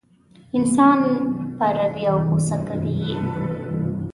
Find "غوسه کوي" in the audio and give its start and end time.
2.27-2.95